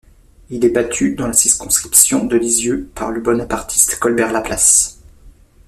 Il 0.49 0.65
est 0.65 0.71
battu, 0.71 1.13
dans 1.13 1.27
la 1.27 1.33
circonscription 1.33 2.25
de 2.25 2.35
Lisieux, 2.35 2.89
par 2.95 3.11
le 3.11 3.21
bonapartiste 3.21 3.99
Colbert-Laplace. 3.99 4.97